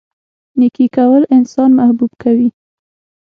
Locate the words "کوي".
2.23-2.49